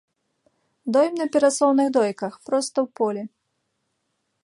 [0.95, 3.23] Доім на перасоўных дойках, проста ў полі.